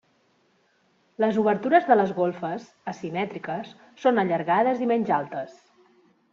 [1.23, 2.65] Les obertures de les golfes,
[2.95, 3.61] asimètriques,
[4.07, 5.59] són allargades i menys altes.